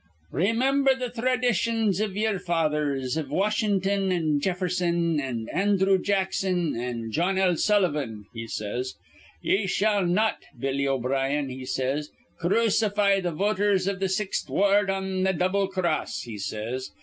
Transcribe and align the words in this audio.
'Raymimber 0.33 0.95
th' 0.97 1.13
thraditions 1.15 2.01
iv 2.01 2.17
ye'er 2.17 2.39
fathers, 2.39 3.17
iv 3.17 3.29
Washin'ton 3.29 4.11
an' 4.11 4.39
Jefferson 4.39 5.19
an' 5.19 5.45
Andhrew 5.53 6.01
Jackson 6.03 6.75
an' 6.75 7.11
John 7.11 7.37
L. 7.37 7.55
Sullivan,' 7.55 8.25
he 8.33 8.47
says. 8.47 8.95
'Ye 9.43 9.67
shall 9.67 10.03
not, 10.07 10.37
Billy 10.59 10.87
O'Brien,' 10.87 11.49
he 11.49 11.67
says, 11.67 12.09
'crucify 12.39 13.19
th' 13.19 13.31
voters 13.35 13.87
iv 13.87 13.99
th' 13.99 14.09
Sixth 14.09 14.49
Ward 14.49 14.89
on 14.89 15.23
th' 15.23 15.37
double 15.37 15.67
cross,' 15.67 16.21
he 16.23 16.39
says. 16.39 16.89